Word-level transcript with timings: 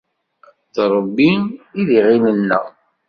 D 0.73 0.75
Rebbi 0.93 1.31
i 1.79 1.81
d 1.87 1.89
iɣil-nneɣ. 1.97 2.65